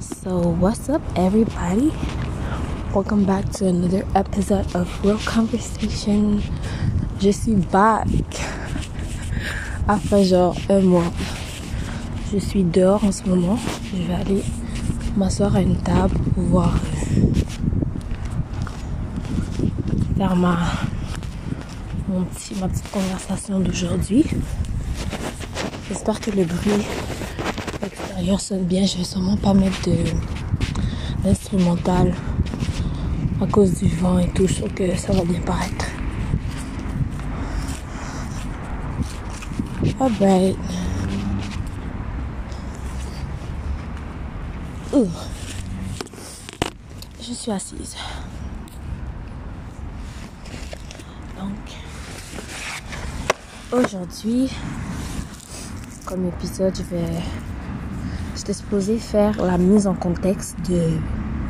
[0.00, 1.92] So, what's up, everybody?
[2.94, 6.40] Welcome back to another episode of Real Conversation.
[7.18, 8.06] Je suis back
[9.88, 11.12] après genre un mois.
[12.32, 13.58] Je suis dehors en ce moment.
[13.92, 14.44] Je vais aller
[15.16, 16.78] m'asseoir à une table pour pouvoir
[20.16, 20.58] faire ma,
[22.08, 24.24] ma petite conversation d'aujourd'hui.
[25.88, 26.86] J'espère que le bruit
[28.18, 28.84] extérieur sonne bien.
[28.84, 29.96] Je vais sûrement pas mettre de
[31.22, 32.14] d'instrumental
[33.40, 34.48] à cause du vent et tout.
[34.48, 35.86] Je que ça va bien paraître.
[40.00, 40.56] Alright.
[47.22, 47.94] Je suis assise.
[51.38, 51.54] Donc,
[53.72, 54.50] aujourd'hui,
[56.04, 57.22] comme épisode, je vais.
[58.38, 60.80] J'étais supposée faire la mise en contexte de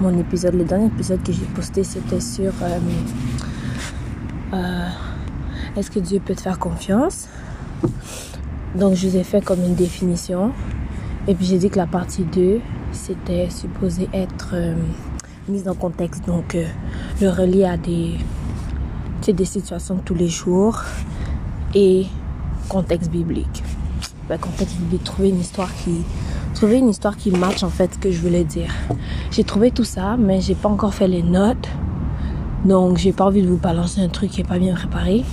[0.01, 0.55] mon épisode.
[0.55, 2.79] Le dernier épisode que j'ai posté, c'était sur euh,
[4.54, 4.88] euh,
[5.76, 7.29] Est-ce que Dieu peut te faire confiance?
[8.74, 10.52] Donc, je vous ai fait comme une définition.
[11.26, 12.60] Et puis, j'ai dit que la partie 2,
[12.93, 14.74] c'était supposé être euh,
[15.46, 16.24] mise en contexte.
[16.24, 16.57] Donc,
[17.20, 18.16] le relier à des,
[19.30, 20.80] des situations de tous les jours
[21.74, 22.07] et
[22.70, 23.63] contexte biblique.
[24.26, 26.02] Ben, contexte biblique, trouver une histoire qui
[26.59, 28.74] trouver une histoire qui match en fait ce que je voulais dire.
[29.30, 31.68] J'ai trouvé tout ça, mais j'ai pas encore fait les notes.
[32.64, 35.24] Donc, j'ai pas envie de vous balancer un truc qui est pas bien préparé.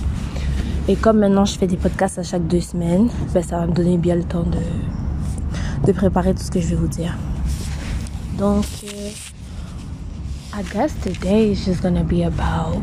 [0.86, 3.72] Et comme maintenant je fais des podcasts à chaque deux semaines, ben, ça va me
[3.72, 7.16] donner bien le temps de, de préparer tout ce que je vais vous dire.
[8.38, 9.10] Donc, euh,
[10.54, 12.80] I guess today is just gonna be about.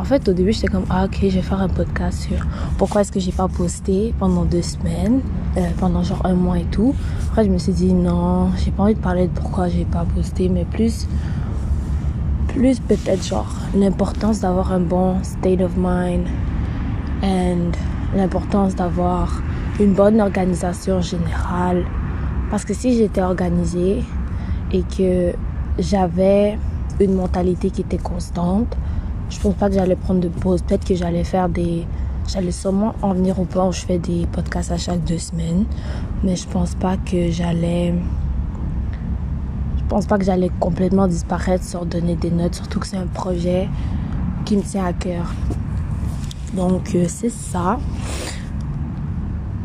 [0.00, 2.38] En fait, au début, j'étais comme, ah, ok, je vais faire un podcast sur
[2.78, 5.20] pourquoi est-ce que j'ai pas posté pendant deux semaines,
[5.58, 6.94] euh, pendant genre un mois et tout.
[7.28, 10.06] Après, je me suis dit, non, j'ai pas envie de parler de pourquoi j'ai pas
[10.14, 11.06] posté, mais plus,
[12.48, 16.26] plus peut-être genre l'importance d'avoir un bon state of mind
[17.22, 17.72] and
[18.16, 19.42] l'importance d'avoir
[19.80, 21.84] une bonne organisation générale.
[22.50, 24.02] Parce que si j'étais organisée
[24.72, 25.34] et que
[25.78, 26.58] j'avais
[27.00, 28.74] une mentalité qui était constante,
[29.30, 30.62] je pense pas que j'allais prendre de pause.
[30.62, 31.86] Peut-être que j'allais faire des.
[32.28, 35.64] J'allais sûrement en venir au point où je fais des podcasts à chaque deux semaines.
[36.22, 37.94] Mais je pense pas que j'allais.
[39.78, 42.56] Je pense pas que j'allais complètement disparaître sans donner des notes.
[42.56, 43.68] Surtout que c'est un projet
[44.44, 45.32] qui me tient à cœur.
[46.54, 47.78] Donc, euh, c'est ça.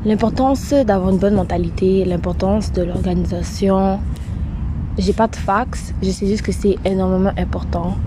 [0.05, 3.99] L'importance d'avoir une bonne mentalité, l'importance de l'organisation.
[4.99, 7.97] J'ai pas de fax, je sais juste que c'est énormément important.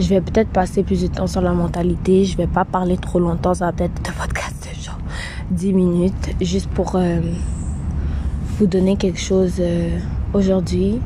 [0.00, 2.24] Je vais peut-être passer plus de temps sur la mentalité.
[2.24, 3.52] Je vais pas parler trop longtemps.
[3.52, 4.98] Ça va peut-être être un podcast de genre
[5.50, 6.30] 10 minutes.
[6.40, 7.20] Juste pour euh,
[8.58, 9.98] vous donner quelque chose euh,
[10.32, 11.00] aujourd'hui.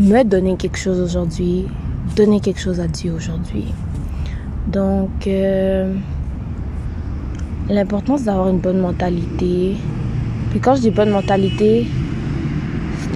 [0.00, 1.64] Me donner quelque chose aujourd'hui.
[2.14, 3.72] Donner quelque chose à Dieu aujourd'hui.
[4.66, 5.94] Donc, euh,
[7.70, 9.76] l'importance d'avoir une bonne mentalité.
[10.50, 11.86] Puis quand je dis bonne mentalité,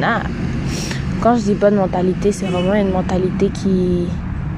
[0.01, 0.23] nah.
[1.21, 4.07] Quand je dis bonne mentalité, c'est vraiment une mentalité qui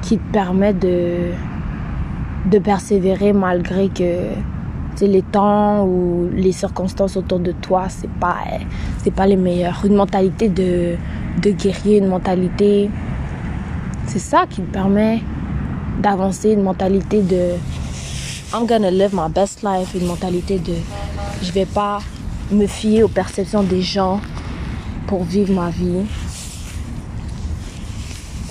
[0.02, 1.32] qui te permet de,
[2.50, 4.34] de persévérer malgré que
[5.06, 8.36] les temps ou les circonstances autour de toi, c'est pas,
[9.14, 9.82] pas les meilleurs.
[9.84, 10.96] Une mentalité de,
[11.42, 12.90] de guerrier, une mentalité.
[14.06, 15.22] C'est ça qui te permet
[16.02, 17.54] d'avancer, une mentalité de
[18.52, 20.74] I'm gonna live my best life, une mentalité de
[21.42, 22.00] je vais pas
[22.50, 24.20] me fier aux perceptions des gens
[25.06, 26.04] pour vivre ma vie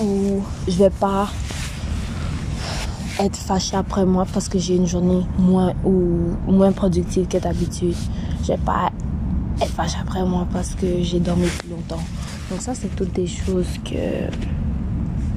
[0.02, 1.28] ou je vais pas
[3.20, 5.92] être fâché après moi parce que j'ai une journée moins ou
[6.48, 7.96] moins productive que d'habitude.
[8.44, 8.92] Je vais pas
[9.62, 12.04] être fâché après moi parce que j'ai dormi plus longtemps.
[12.50, 14.30] Donc ça c'est toutes des choses que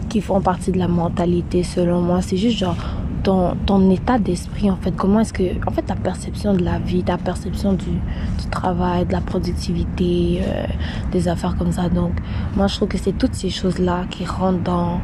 [0.09, 2.23] qui font partie de la mentalité selon moi.
[2.23, 2.77] C'est juste genre
[3.23, 4.93] ton, ton état d'esprit en fait?
[4.93, 9.07] Comment est-ce que en fait ta perception de la vie, ta perception du, du travail,
[9.07, 10.67] de la productivité, euh,
[11.11, 11.89] des affaires comme ça?
[11.89, 12.13] Donc
[12.57, 15.01] moi je trouve que c'est toutes ces choses là qui rentrent dans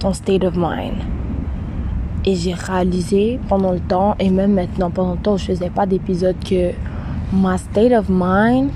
[0.00, 0.96] ton state of mind.
[2.24, 5.70] Et j'ai réalisé pendant le temps, et même maintenant, pendant le temps où je faisais
[5.70, 6.70] pas d'épisode, que
[7.32, 8.70] my state of mind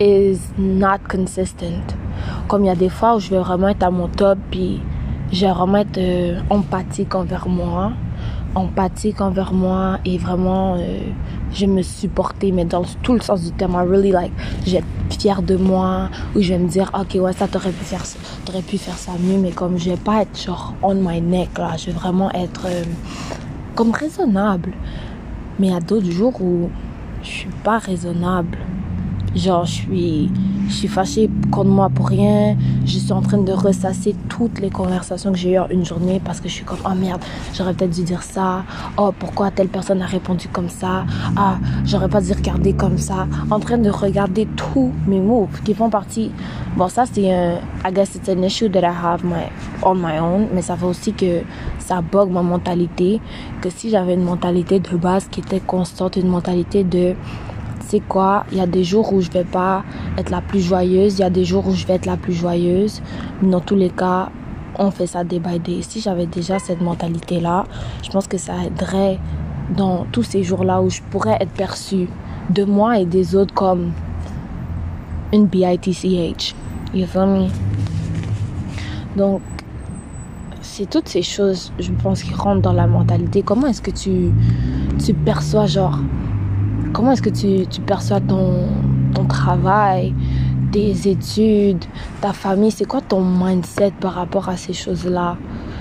[0.00, 1.96] is not consistent.
[2.48, 4.80] Comme il y a des fois où je vais vraiment être à mon top, puis
[5.32, 7.92] je vais vraiment être euh, empathique envers moi,
[8.54, 10.98] empathique envers moi, et vraiment, euh,
[11.52, 14.32] je me supporter, mais dans tout le sens du terme, I really like,
[14.66, 18.04] être fière de moi, ou je vais me dire, ok, ouais, ça t'aurais pu faire
[18.04, 21.20] ça, t'aurais pu faire ça mieux, mais comme je vais pas être genre on my
[21.20, 22.84] neck, là, je vais vraiment être euh,
[23.74, 24.72] comme raisonnable.
[25.58, 26.70] Mais il y a d'autres jours où
[27.22, 28.58] je suis pas raisonnable.
[29.34, 30.30] Genre, je suis,
[30.68, 32.56] je suis fâchée contre moi pour rien.
[32.84, 36.20] Je suis en train de ressasser toutes les conversations que j'ai eues en une journée
[36.22, 37.22] parce que je suis comme, oh merde,
[37.54, 38.62] j'aurais peut-être dû dire ça.
[38.98, 41.06] Oh, pourquoi telle personne a répondu comme ça?
[41.36, 41.56] Ah,
[41.86, 43.26] j'aurais pas dû regarder comme ça.
[43.50, 46.30] En train de regarder tous mes moves qui font partie.
[46.76, 47.54] Bon, ça, c'est un,
[47.86, 49.46] I guess it's an issue that I have my,
[49.82, 50.48] on my own.
[50.54, 51.40] Mais ça fait aussi que
[51.78, 53.20] ça bug ma mentalité.
[53.62, 57.14] Que si j'avais une mentalité de base qui était constante, une mentalité de,
[57.84, 59.84] c'est quoi, il y a des jours où je vais pas
[60.18, 62.32] être la plus joyeuse, il y a des jours où je vais être la plus
[62.32, 63.02] joyeuse.
[63.42, 64.30] dans tous les cas,
[64.78, 65.82] on fait ça day by day.
[65.82, 67.64] Si j'avais déjà cette mentalité-là,
[68.02, 69.18] je pense que ça aiderait
[69.76, 72.08] dans tous ces jours-là où je pourrais être perçue
[72.50, 73.92] de moi et des autres comme
[75.32, 76.54] une BITCH.
[76.94, 77.48] You feel me?
[79.16, 79.40] Donc,
[80.60, 83.42] c'est toutes ces choses, je pense, qui rentrent dans la mentalité.
[83.42, 84.30] Comment est-ce que tu,
[85.04, 85.98] tu perçois, genre,
[86.92, 88.66] comment est-ce que tu, perçois ton,
[89.14, 90.14] ton travail,
[90.70, 91.84] tes études,
[92.20, 92.70] ta famille?
[92.70, 95.36] C'est quoi ton mindset par rapport à ces choses-là?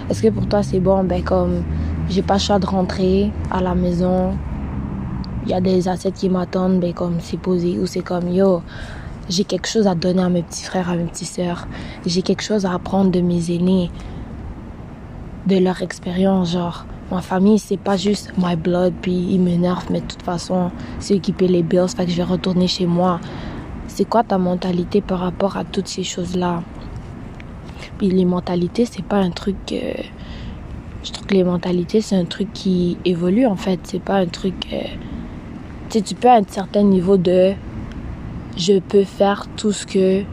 [0.10, 1.63] Est-ce que pour toi c'est bon, ben comme
[2.10, 4.34] j'ai pas le choix de rentrer à la maison,
[5.46, 8.62] il y a des assets qui m'attendent, ben comme c'est posé, ou c'est comme yo,
[9.30, 11.68] j'ai quelque chose à donner à mes petits frères, à mes petites sœurs,
[12.06, 13.90] j'ai quelque chose à apprendre de mes aînés,
[15.48, 20.02] de leur expérience, genre ma famille, c'est pas juste my blood, puis ils m'énervent, mais
[20.02, 22.86] de toute façon, c'est eux qui paient les bills, fait que je vais retourner chez
[22.86, 23.19] moi.
[23.88, 26.63] C'est quoi ta mentalité par rapport à toutes ces choses-là?
[27.98, 29.58] Puis les mentalités, c'est pas un truc.
[29.68, 33.80] je trouve que les mentalités, c'est un truc qui évolue en fait.
[33.84, 34.56] C'est pas un truc.
[34.69, 34.78] tu
[35.90, 37.54] sais, tu peux à un certain niveau de.
[38.58, 40.24] Je peux faire tout ce que.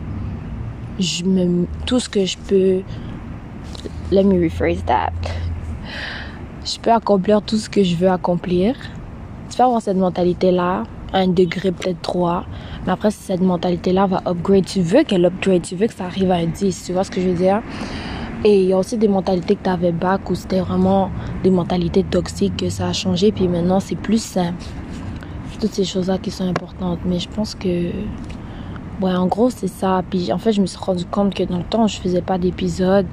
[0.99, 1.67] Je me.
[1.85, 2.83] Tout ce que je peux.
[4.11, 5.13] Let me rephrase that
[6.69, 8.77] je peux accomplir tout ce que je veux accomplir.
[9.51, 10.85] Tu peux avoir cette mentalité-là,
[11.15, 12.45] un degré peut-être 3,
[12.85, 14.67] mais après, cette mentalité-là va upgrade.
[14.67, 17.11] Tu veux qu'elle upgrade, tu veux que ça arrive à un 10, tu vois ce
[17.11, 17.63] que je veux dire?
[18.45, 21.11] Et il y a aussi des mentalités que tu avais back où c'était vraiment
[21.43, 24.55] des mentalités toxiques que ça a changé, puis maintenant c'est plus sain.
[25.61, 27.91] Toutes ces choses-là qui sont importantes, mais je pense que.
[29.01, 30.03] Ouais, en gros, c'est ça.
[30.09, 32.39] Puis en fait, je me suis rendu compte que dans le temps, je faisais pas
[32.39, 33.07] d'épisodes.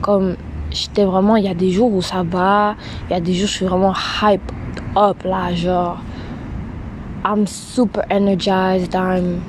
[0.00, 0.36] Comme
[0.76, 2.76] j'étais vraiment, il y a des jours où ça va,
[3.08, 4.52] il y a des jours où je suis vraiment hype
[4.96, 5.98] up là, genre,
[7.24, 9.40] I'm super energized, I'm,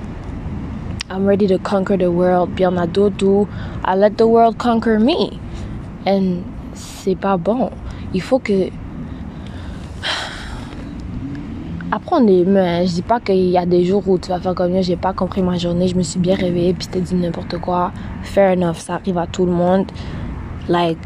[1.12, 2.50] I'm ready to conquer the world.
[2.56, 3.47] Puis il y en a d'autres où
[3.85, 5.31] I let the world conquer me.
[6.06, 6.41] Et
[6.74, 7.69] c'est pas bon.
[8.13, 8.69] Il faut que.
[11.91, 12.83] Après, on est humain.
[12.85, 14.97] Je dis pas qu'il y a des jours où tu vas faire comme moi, j'ai
[14.97, 17.91] pas compris ma journée, je me suis bien réveillée, puis t'ai dit n'importe quoi.
[18.23, 19.85] Fair enough, ça arrive à tout le monde
[20.69, 20.97] like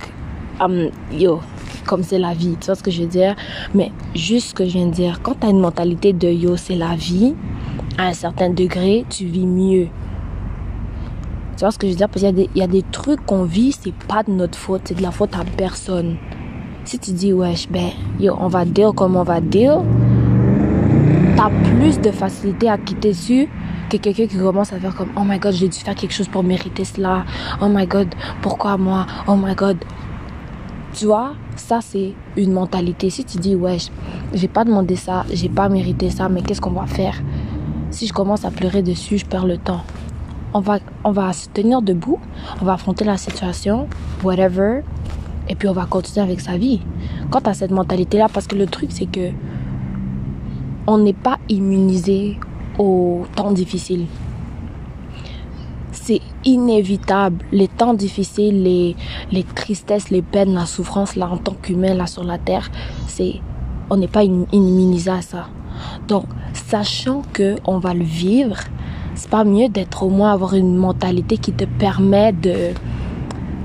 [0.60, 1.40] um, yo
[1.86, 3.36] comme c'est la vie tu vois ce que je veux dire?
[3.74, 6.56] Mais juste ce que je viens de dire quand tu as une mentalité de yo
[6.56, 7.36] c'est la vie
[7.98, 9.88] à un certain degré tu vis mieux.
[11.58, 12.10] Tu vois ce que je veux dire?
[12.10, 15.04] Parce qu'il y, a des trucs qu'on vit c'est pas de notre faute c'est de
[15.04, 16.18] la faute à personne.
[16.84, 19.82] Si tu dis wesh ben yo on va dire comme on va dire
[21.36, 23.50] t'as plus de facilité à quitter dessus
[23.92, 26.30] que quelqu'un qui commence à faire comme oh my god j'ai dû faire quelque chose
[26.30, 27.26] pour mériter cela.
[27.62, 28.08] Oh my god
[28.42, 29.06] pourquoi moi?
[29.28, 29.78] Oh my god.
[30.94, 33.10] Tu vois ça c'est une mentalité.
[33.10, 33.78] Si tu dis ouais
[34.34, 37.22] j'ai pas demandé ça j'ai pas mérité ça mais qu'est-ce qu'on va faire?
[37.90, 39.82] Si je commence à pleurer dessus je perds le temps.
[40.54, 42.20] On va on va se tenir debout
[42.62, 43.88] on va affronter la situation
[44.24, 44.84] whatever
[45.50, 46.82] et puis on va continuer avec sa vie.
[47.30, 49.32] Quand tu as cette mentalité là parce que le truc c'est que
[50.88, 52.40] on n'est pas immunisé
[52.82, 54.08] aux temps difficiles.
[55.92, 57.46] C'est inévitable.
[57.52, 58.96] Les temps difficiles, les,
[59.32, 62.72] les tristesses, les peines, la souffrance, là, en tant qu'humain, là, sur la terre,
[63.08, 63.36] c'est,
[63.92, 65.48] on n'est pas immunisé à ça.
[66.08, 68.58] Donc, sachant que on va le vivre,
[69.14, 72.74] c'est pas mieux d'être au moins avoir une mentalité qui te permet de,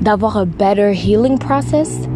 [0.03, 2.09] d'avoir un better healing process,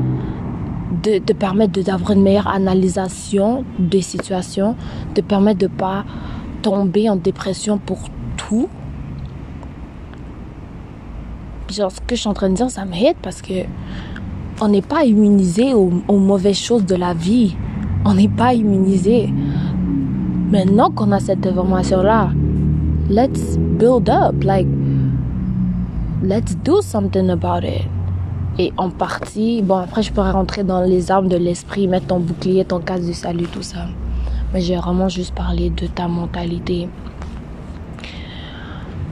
[1.03, 4.77] de te permettre d'avoir une meilleure analysation des situations,
[5.15, 6.05] de permettre de pas
[6.63, 7.99] tomber en dépression pour
[8.37, 8.69] tout.
[11.71, 13.65] Genre, ce que je suis en train de dire, ça m'aide parce que
[14.61, 17.57] on n'est pas immunisé aux, aux, mauvaises choses de la vie.
[18.05, 19.33] On n'est pas immunisé.
[20.51, 22.31] Maintenant qu'on a cette information-là,
[23.09, 24.43] let's build up.
[24.43, 24.67] Like,
[26.23, 27.87] let's do something about it.
[28.59, 32.21] Et en partie, bon, après, je pourrais rentrer dans les armes de l'esprit, mettre ton
[32.21, 33.87] bouclier, ton casque du salut, tout ça.
[34.53, 36.89] Mais j'ai vraiment juste parlé de ta mentalité.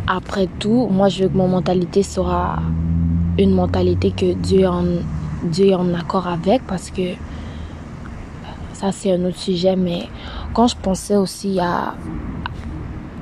[0.07, 2.57] Après tout, moi, je veux que mon mentalité soit
[3.39, 4.85] une mentalité que Dieu en,
[5.45, 7.15] Dieu est en accord avec parce que
[8.73, 10.09] ça, c'est un autre sujet, mais
[10.55, 11.95] quand je pensais aussi à,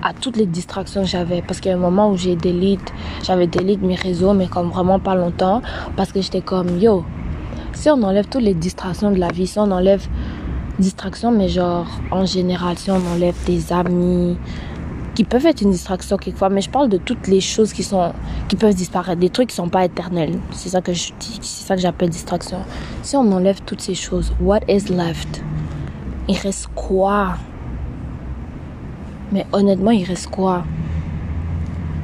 [0.02, 2.92] à toutes les distractions que j'avais, parce qu'il y a un moment où j'ai delete,
[3.24, 5.62] j'avais delete mes réseaux, mais comme vraiment pas longtemps,
[5.96, 7.04] parce que j'étais comme, yo,
[7.72, 10.06] si on enlève toutes les distractions de la vie, si on enlève
[10.78, 14.36] distractions, mais genre en général, si on enlève des amis,
[15.14, 18.12] qui peuvent être une distraction quelquefois, mais je parle de toutes les choses qui sont
[18.48, 20.38] qui peuvent disparaître, des trucs qui sont pas éternels.
[20.52, 22.58] C'est ça que je dis, c'est ça que j'appelle distraction.
[23.02, 25.42] Si on enlève toutes ces choses, what is left?
[26.28, 27.36] Il reste quoi?
[29.32, 30.64] Mais honnêtement, il reste quoi?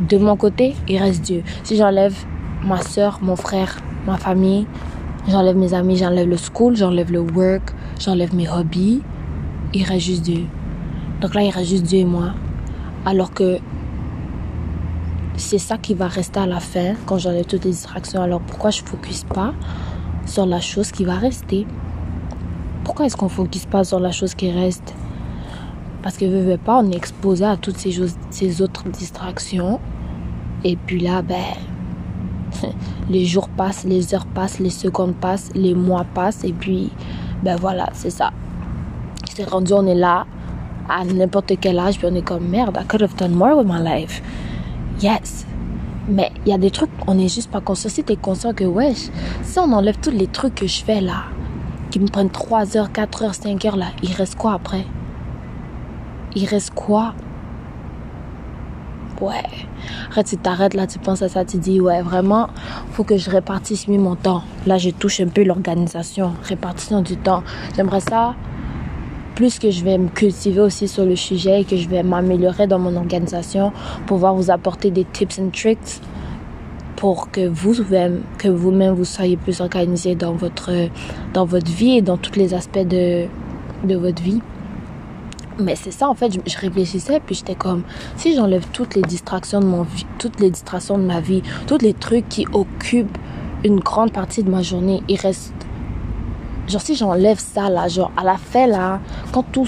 [0.08, 1.42] De mon côté, il reste Dieu.
[1.64, 2.16] Si j'enlève
[2.64, 4.66] ma soeur, mon frère, ma famille,
[5.28, 9.02] j'enlève mes amis, j'enlève le school, j'enlève le work, j'enlève mes hobbies,
[9.74, 10.44] il reste juste Dieu.
[11.20, 12.34] Donc là, il reste juste Dieu et moi.
[13.04, 13.58] Alors que
[15.36, 18.22] c'est ça qui va rester à la fin quand j'enlève toutes les distractions.
[18.22, 19.54] Alors pourquoi je ne focus pas
[20.26, 21.66] sur la chose qui va rester?
[22.84, 24.94] Pourquoi est-ce qu'on ne focus pas sur la chose qui reste?
[26.02, 29.78] Parce que veux, veux pas, on est exposé à toutes ces, choses, ces autres distractions.
[30.64, 31.36] Et puis là, ben,
[33.12, 36.44] les jours passent, les heures passent, les secondes passent, les mois passent.
[36.44, 36.90] Et puis,
[37.42, 38.32] ben voilà, c'est ça.
[39.34, 40.26] C'est rendu, on est là
[40.88, 43.66] à n'importe quel âge, puis on est comme merde, I could have done more with
[43.66, 44.22] my life.
[45.00, 45.46] Yes.
[46.08, 47.90] Mais il y a des trucs, on n'est juste pas conscient.
[47.90, 49.10] Si tu es conscient que, wesh,
[49.42, 51.24] si on enlève tous les trucs que je fais là,
[51.90, 54.84] qui me prennent 3 heures, 4 heures, 5 heures là, il reste quoi après?
[56.34, 57.14] Il reste quoi?
[59.22, 59.44] Ouais.
[60.10, 62.48] Arrête, tu t'arrêtes là, tu penses à ça, tu dis, ouais, vraiment,
[62.90, 64.42] faut que je répartisse mieux mon temps.
[64.66, 67.44] Là, je touche un peu l'organisation, répartition du temps.
[67.76, 68.34] J'aimerais ça
[69.36, 72.66] plus que je vais me cultiver aussi sur le sujet et que je vais m'améliorer
[72.66, 73.72] dans mon organisation,
[74.06, 76.00] pouvoir vous apporter des tips and tricks
[76.96, 80.72] pour que vous-même, que vous-même vous soyez plus organisé dans votre,
[81.32, 83.26] dans votre vie et dans tous les aspects de,
[83.84, 84.42] de votre vie.
[85.58, 87.82] Mais c'est ça, en fait, je, réfléchissais, puis j'étais comme,
[88.16, 91.78] si j'enlève toutes les distractions de mon vie, toutes les distractions de ma vie, tous
[91.78, 93.18] les trucs qui occupent
[93.64, 95.54] une grande partie de ma journée, il reste
[96.68, 99.00] Genre, si j'enlève ça, là, genre, à la fin, là,
[99.32, 99.66] quand tout,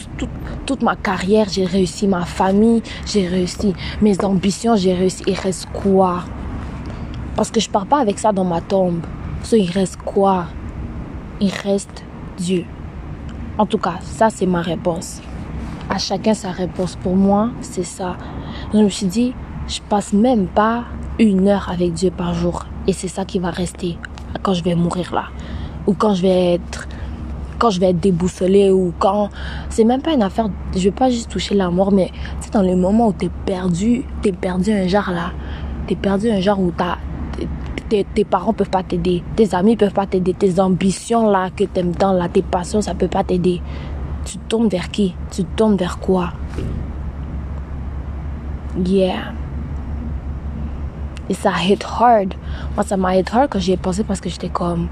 [0.65, 5.67] toute ma carrière, j'ai réussi, ma famille, j'ai réussi, mes ambitions, j'ai réussi, il reste
[5.73, 6.23] quoi?
[7.35, 9.01] Parce que je pars pas avec ça dans ma tombe.
[9.43, 10.47] Ça, il reste quoi?
[11.41, 12.05] Il reste
[12.39, 12.65] Dieu.
[13.59, 15.21] En tout cas, ça, c'est ma réponse.
[15.95, 16.97] À chacun sa réponse.
[16.97, 18.17] Pour moi, c'est ça.
[18.73, 19.33] je me suis dit,
[19.69, 20.83] je passe même pas
[21.21, 22.67] une heure avec Dieu par jour.
[22.89, 23.97] Et c'est ça qui va rester
[24.43, 25.27] quand je vais mourir là
[25.87, 26.89] ou quand je vais être
[27.61, 29.31] quand je vais être déboussolée ou quand
[29.71, 32.11] c'est même pas une affaire je vais pas juste toucher la mort mais
[32.41, 35.31] c'est dans les moments où t'es perdu t'es perdu un genre là
[35.87, 36.99] t'es perdu un genre où t'as
[37.89, 41.65] tes, tes parents peuvent pas t'aider tes amis peuvent pas t'aider tes ambitions là que
[41.65, 43.63] t'aimes tant là tes passions ça peut pas t'aider
[44.25, 45.15] tu tombes vers qui?
[45.31, 46.33] Tu tombes vers quoi?
[48.85, 49.33] Yeah
[51.29, 52.35] et ça hit hard.
[52.75, 54.89] Moi, ça m'a hit hard quand j'y ai pensé parce que j'étais comme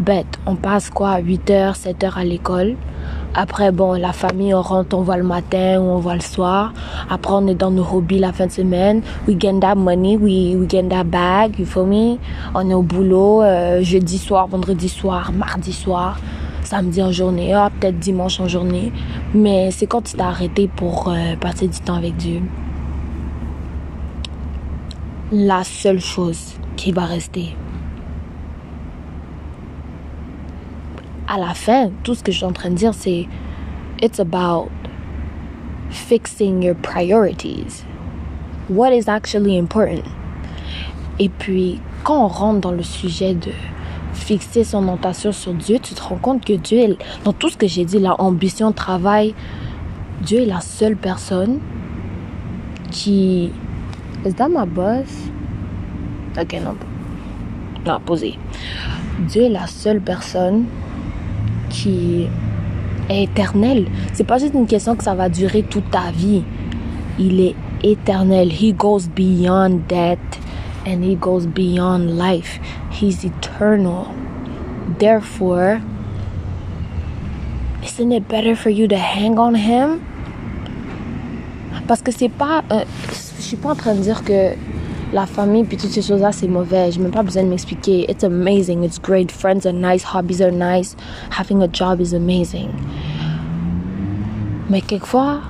[0.00, 0.38] bête.
[0.46, 1.18] On passe quoi?
[1.18, 2.76] 8 heures, 7 heures à l'école.
[3.34, 6.72] Après, bon, la famille, on rentre, on voit le matin ou on voit le soir.
[7.08, 9.02] Après, on est dans nos hobbies la fin de semaine.
[9.28, 12.18] We get that money, we, we get that bag, you feel me?
[12.54, 16.18] On est au boulot, euh, jeudi soir, vendredi soir, mardi soir,
[16.70, 18.92] samedi en journée, ah, peut-être dimanche en journée.
[19.34, 22.42] Mais c'est quand tu t'es arrêté pour euh, passer du temps avec Dieu
[25.32, 27.56] la seule chose qui va rester.
[31.26, 33.26] À la fin, tout ce que je suis en train de dire, c'est
[34.00, 34.70] It's about
[35.90, 37.84] fixing your priorities.
[38.68, 40.08] What is actually important?
[41.18, 43.52] Et puis, quand on rentre dans le sujet de
[44.20, 47.56] fixer son intention sur Dieu, tu te rends compte que Dieu, est, dans tout ce
[47.56, 49.34] que j'ai dit, la ambition, travail,
[50.22, 51.58] Dieu est la seule personne
[52.90, 53.50] qui
[54.24, 55.30] Is that my boss?
[56.38, 56.76] Ok, non.
[57.86, 58.38] Non, posé.
[59.26, 60.66] Dieu est la seule personne
[61.70, 62.26] qui
[63.08, 63.86] est éternelle.
[64.12, 66.42] C'est pas juste une question que ça va durer toute ta vie.
[67.18, 68.50] Il est éternel.
[68.52, 70.18] He goes beyond death
[70.86, 72.60] and he goes beyond life.
[73.00, 74.14] He's eternal.
[74.98, 75.80] Therefore,
[77.82, 80.02] isn't it better for you to hang on him?
[81.88, 82.62] Parce que c'est pas.
[82.70, 82.84] Euh,
[83.38, 84.54] je suis pas en train de dire que
[85.14, 86.92] la famille puis toutes ces choses-là c'est mauvais.
[86.92, 88.04] Je n'ai même pas besoin de m'expliquer.
[88.10, 89.32] It's amazing, it's great.
[89.32, 90.94] Friends are nice, hobbies are nice.
[91.30, 92.68] Having a job is amazing.
[94.68, 95.40] Mais quelquefois,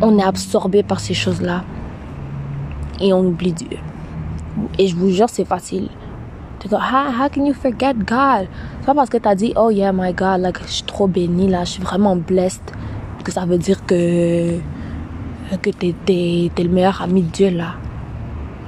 [0.00, 1.64] on est absorbé par ces choses-là
[2.98, 3.76] et on oublie Dieu.
[4.78, 5.90] Et je vous jure, c'est facile.
[6.60, 8.48] Tu dis, how, how can you forget God?
[8.80, 11.06] C'est pas parce que tu as dit, oh yeah, my God, like, je suis trop
[11.06, 12.72] béni là, je suis vraiment blessed
[13.24, 14.58] que ça veut dire que,
[15.62, 17.74] que t'es, t'es, t'es le meilleur ami de Dieu là.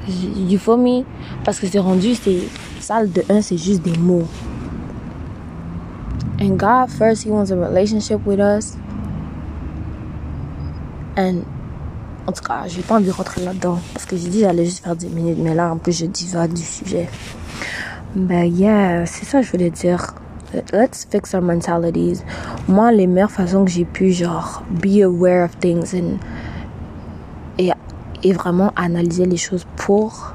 [0.08, 1.04] You feel me?
[1.44, 2.42] Parce que c'est rendu, c'est,
[2.80, 4.26] salle de 1, c'est juste des mots.
[6.40, 8.76] And God, first, He wants a relationship with us.
[11.16, 11.44] And,
[12.26, 13.78] en tout cas, je vais pas envie de rentrer là-dedans.
[13.94, 15.38] Parce que j'ai dit j'allais juste faire 10 minutes.
[15.40, 17.08] Mais là, en plus, je divague du sujet.
[18.16, 20.14] Ben, yeah, c'est ça que je voulais dire.
[20.72, 22.22] Let's fix our mentalities.
[22.66, 26.16] Moi, les meilleures façons que j'ai pu, genre, be aware of things and,
[27.58, 27.72] et,
[28.22, 30.32] et vraiment analyser les choses pour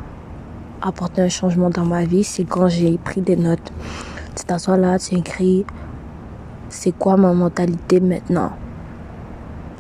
[0.80, 3.74] apporter un changement dans ma vie, c'est quand j'ai pris des notes.
[4.36, 5.66] Tu t'assois là, tu écris
[6.70, 8.52] c'est quoi ma mentalité maintenant?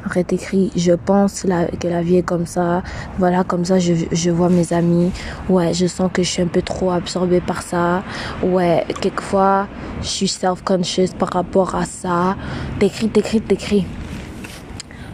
[0.03, 2.84] Je pense que la vie est comme ça.
[3.20, 5.12] Voilà, comme ça, je, je vois mes amis.
[5.50, 8.03] Ouais, je sens que je suis un peu trop absorbée par ça.
[8.43, 9.67] Ouais, quelquefois,
[10.01, 12.36] je suis self-conscious par rapport à ça.
[12.79, 13.86] T'écris, t'écris, t'écris.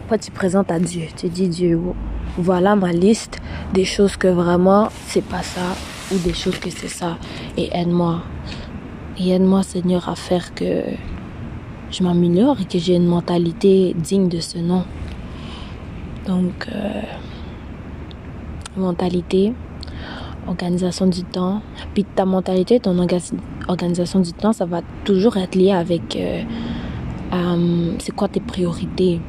[0.04, 1.02] Après, tu présentes à Dieu.
[1.16, 1.78] Tu dis, Dieu,
[2.38, 3.38] voilà ma liste
[3.74, 5.76] des choses que vraiment, c'est pas ça.
[6.10, 7.18] Ou des choses que c'est ça.
[7.58, 8.22] Et aide-moi.
[9.18, 10.84] Et aide-moi, Seigneur, à faire que
[11.90, 14.84] je m'améliore et que j'ai une mentalité digne de ce nom.
[16.26, 17.02] Donc, euh,
[18.76, 19.54] mentalité,
[20.46, 21.62] organisation du temps.
[21.94, 22.96] Puis ta mentalité, ton
[23.68, 26.42] organisation du temps, ça va toujours être lié avec euh,
[27.32, 29.20] euh, c'est quoi tes priorités.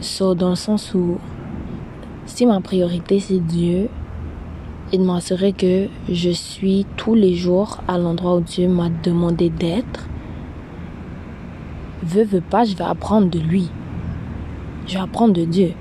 [0.00, 1.18] So, dans le sens où
[2.26, 3.88] si ma priorité c'est Dieu
[4.92, 9.50] et de m'assurer que je suis tous les jours à l'endroit où Dieu m'a demandé
[9.50, 10.09] d'être,
[12.02, 13.70] veux, veux pas, je vais apprendre de lui.
[14.86, 15.72] Je vais apprendre de Dieu.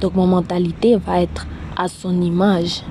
[0.00, 2.82] Donc mon mentalité va être à son image.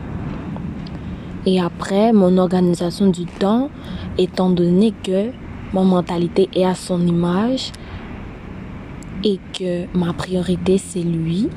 [1.46, 3.70] Et après, mon organisation du temps,
[4.18, 5.32] étant donné que
[5.74, 7.72] mon mentalité est à son image
[9.24, 11.50] et que ma priorité c'est lui,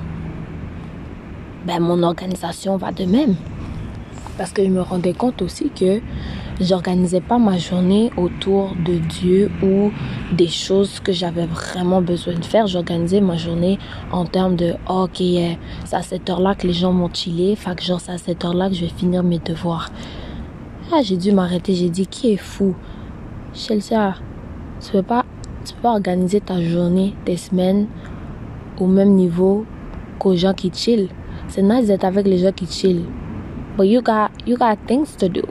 [1.67, 3.35] ben mon organisation va de même.
[4.39, 6.01] Parce que je me rendais compte aussi que
[6.61, 9.91] j'organisais pas ma journée autour de Dieu ou
[10.35, 12.67] des choses que j'avais vraiment besoin de faire.
[12.67, 13.79] J'organisais ma journée
[14.13, 15.17] en termes de, ok,
[15.85, 17.57] c'est à cette heure-là que les gens vont chiller.
[17.57, 19.91] Fait que genre, c'est à cette heure-là que je vais finir mes devoirs.
[20.93, 21.75] Ah, j'ai dû m'arrêter.
[21.75, 22.75] J'ai dit, qui est fou?
[23.55, 24.15] Chelsea,
[24.81, 25.25] tu peux pas,
[25.65, 27.87] tu peux pas organiser ta journée, tes semaines
[28.79, 29.65] au même niveau
[30.19, 31.09] qu'aux gens qui chillent.
[31.49, 33.07] C'est nice d'être avec les gens qui chillent.
[33.77, 35.43] But you got, you got things to do.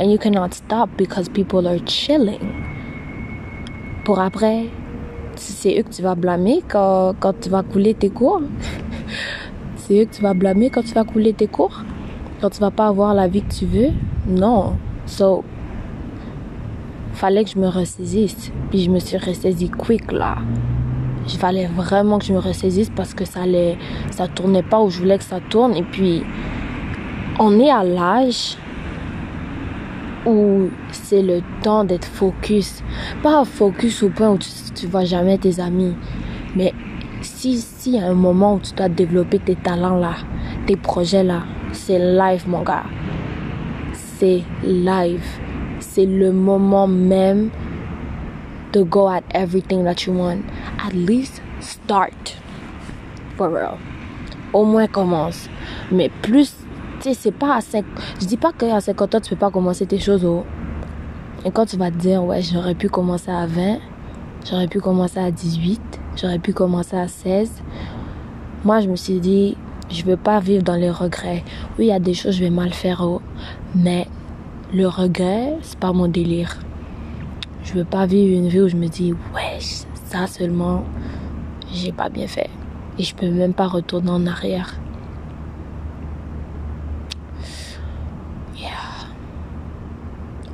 [0.00, 2.40] And you cannot stop because people are chilling.
[4.02, 4.64] Pour après,
[5.36, 8.40] c'est eux que tu vas blâmer quand, quand tu vas couler tes cours.
[9.76, 11.82] c'est eux que tu vas blâmer quand tu vas couler tes cours.
[12.40, 13.90] Quand tu vas pas avoir la vie que tu veux.
[14.26, 14.78] Non.
[15.04, 15.44] So,
[17.12, 18.50] fallait que je me ressaisisse.
[18.70, 20.36] Puis je me suis ressaisie quick là.
[21.26, 23.76] Il fallait vraiment que je me ressaisisse parce que ça allait,
[24.10, 25.76] ça tournait pas où je voulais que ça tourne.
[25.76, 26.22] Et puis,
[27.38, 28.56] on est à l'âge
[30.26, 32.82] où c'est le temps d'être focus.
[33.22, 35.94] Pas focus au point où tu, tu vois jamais tes amis.
[36.56, 36.72] Mais
[37.22, 40.14] si, si a un moment où tu dois développer tes talents là,
[40.66, 42.84] tes projets là, c'est live mon gars.
[43.92, 45.24] C'est live.
[45.78, 47.50] C'est le moment même
[48.72, 50.42] to go at everything that you want.
[50.78, 52.36] At least start.
[53.36, 53.78] For real.
[54.52, 55.48] Au moins commence.
[55.90, 56.54] Mais plus
[57.00, 57.84] tu sais, c'est pas à 5...
[58.20, 60.44] Je dis pas qu'à 50 ans, tu peux pas commencer tes choses au...
[61.44, 63.78] Et quand tu vas te dire, ouais, j'aurais pu commencer à 20,
[64.48, 65.80] j'aurais pu commencer à 18,
[66.16, 67.50] j'aurais pu commencer à 16.
[68.64, 69.56] Moi, je me suis dit,
[69.88, 71.42] je veux pas vivre dans les regrets.
[71.78, 73.22] Oui, il y a des choses, je vais mal faire, oh,
[73.74, 74.06] mais
[74.74, 76.58] le regret, c'est pas mon délire.
[77.64, 79.58] Je veux pas vivre une vie où je me dis, ouais,
[80.10, 80.84] ça seulement,
[81.72, 82.50] j'ai pas bien fait.
[82.98, 84.74] Et je peux même pas retourner en arrière.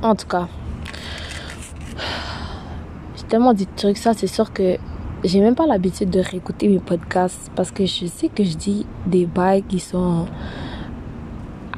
[0.07, 0.47] En tout cas,
[3.17, 4.77] j'ai tellement dit de trucs, ça c'est sûr que
[5.25, 8.85] j'ai même pas l'habitude de réécouter mes podcasts parce que je sais que je dis
[9.05, 10.25] des bails qui sont.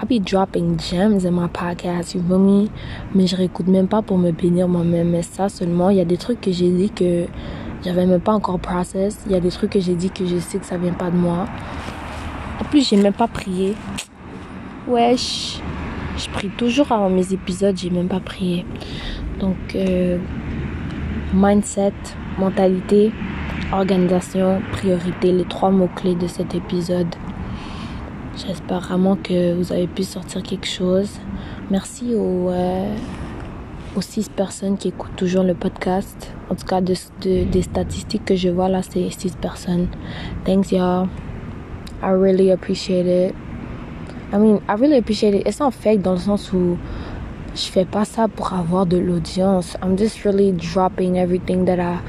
[0.02, 2.70] I be dropping gems in my podcast, you know me?
[3.16, 5.10] Mais je réécoute même pas pour me bénir moi-même.
[5.10, 7.26] Mais ça seulement, il y a des trucs que j'ai dit que
[7.84, 9.18] j'avais même pas encore process.
[9.26, 11.10] Il y a des trucs que j'ai dit que je sais que ça vient pas
[11.10, 11.48] de moi.
[12.62, 13.76] En plus, j'ai même pas prié.
[14.88, 15.60] Wesh.
[16.20, 18.66] Je prie toujours avant mes épisodes, j'ai même pas prié.
[19.40, 20.18] Donc, euh,
[21.34, 21.94] mindset,
[22.38, 23.12] mentalité,
[23.72, 27.08] organisation, priorité, les trois mots-clés de cet épisode.
[28.36, 31.10] J'espère vraiment que vous avez pu sortir quelque chose.
[31.72, 32.94] Merci aux, euh,
[33.96, 36.34] aux six personnes qui écoutent toujours le podcast.
[36.50, 39.88] En tout cas, de, de- des statistiques que je vois là, c'est six personnes.
[40.46, 41.08] Thanks, y'all.
[42.02, 43.36] I really appreciate it.
[44.32, 45.48] I mean, I really appreciate it.
[45.48, 46.78] It's not fake dans le sens où
[47.56, 49.76] je fais pas ça pour avoir de l'audience.
[49.82, 52.00] I'm just really dropping everything that I.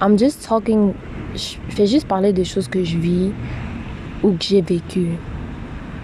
[0.00, 0.94] I'm just talking.
[1.34, 3.32] Je fais juste parler des choses que je vis
[4.22, 5.08] ou que j'ai vécu.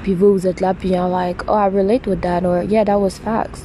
[0.03, 2.99] Puis vous, vous êtes là, puis like, oh, I relate with that, or yeah, that
[2.99, 3.65] was facts.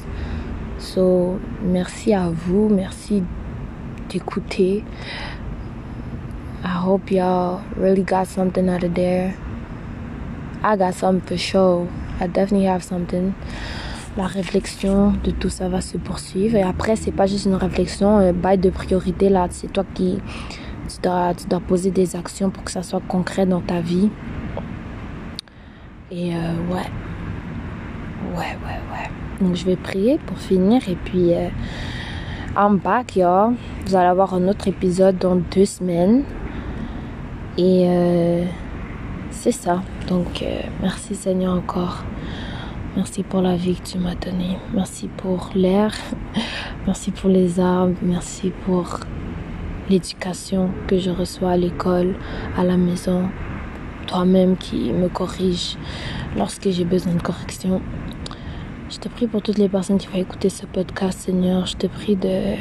[0.78, 3.22] So, merci à vous, merci
[4.10, 4.84] d'écouter.
[6.62, 9.34] I hope y'all really got something out of there.
[10.62, 11.86] I got something for sure.
[12.20, 13.32] I definitely have something.
[14.16, 16.56] La réflexion de tout ça va se poursuivre.
[16.56, 19.46] Et après, c'est pas juste une réflexion, un bail de priorité là.
[19.50, 20.18] C'est toi qui
[20.88, 24.08] tu dois, tu dois poser des actions pour que ça soit concret dans ta vie.
[26.10, 26.88] Et euh, ouais.
[28.34, 29.10] Ouais, ouais, ouais.
[29.40, 30.88] Donc je vais prier pour finir.
[30.88, 31.48] Et puis, euh,
[32.56, 33.54] I'm back, y'all.
[33.84, 36.24] Vous allez avoir un autre épisode dans deux semaines.
[37.58, 38.44] Et euh,
[39.30, 39.82] c'est ça.
[40.08, 42.04] Donc, euh, merci Seigneur encore.
[42.94, 44.56] Merci pour la vie que tu m'as donnée.
[44.72, 45.92] Merci pour l'air.
[46.86, 47.96] Merci pour les arbres.
[48.02, 49.00] Merci pour
[49.90, 52.14] l'éducation que je reçois à l'école,
[52.56, 53.28] à la maison.
[54.06, 55.76] Toi-même qui me corrige
[56.36, 57.82] lorsque j'ai besoin de correction.
[58.88, 61.66] Je te prie pour toutes les personnes qui vont écouter ce podcast, Seigneur.
[61.66, 62.54] Je te prie de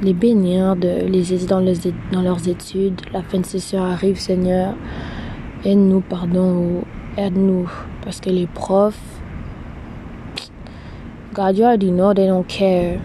[0.00, 1.60] les bénir, de les aider dans,
[2.12, 3.00] dans leurs études.
[3.12, 4.74] La fin de session arrive, Seigneur.
[5.68, 6.84] Aide-nous, pardon, ou
[7.18, 7.70] aide-nous.
[8.02, 9.20] Parce que les profs,
[11.34, 13.02] God, you already know they don't care.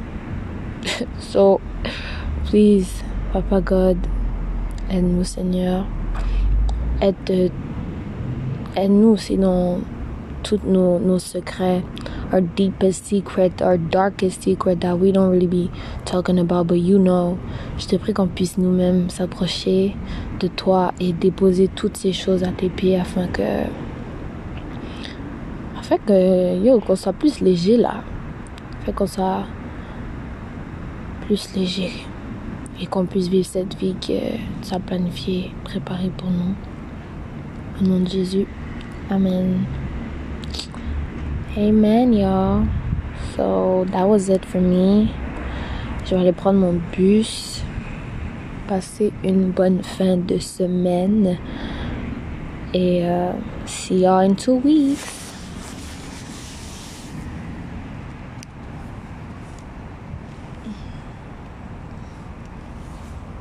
[1.20, 1.60] so,
[2.46, 3.98] please, Papa God,
[4.90, 5.86] aide-nous, Seigneur.
[7.02, 7.52] Aide,
[8.78, 9.82] aide-nous dans
[10.42, 11.84] tous nos, nos secrets,
[12.34, 15.72] our deepest secret, our darkest secret that we don't really be
[16.04, 17.38] talking about, but you know.
[17.78, 19.96] Je te prie qu'on puisse nous-mêmes s'approcher
[20.40, 23.68] de toi et déposer toutes ces choses à tes pieds afin que,
[25.78, 28.04] afin que, yo, qu'on soit plus léger là.
[28.82, 29.44] Afin qu'on soit
[31.22, 31.92] plus léger
[32.82, 36.56] et qu'on puisse vivre cette vie que tu as planifiée, préparée pour nous.
[37.80, 38.48] Au nom de Jésus.
[39.10, 39.83] Amen.
[41.56, 42.68] Amen, y'all.
[43.36, 45.14] So, that was it for me.
[46.04, 47.62] Je vais aller prendre mon bus.
[48.68, 51.38] Passer une bonne fin de semaine.
[52.74, 53.34] Et euh,
[53.68, 55.23] see y'all in two weeks.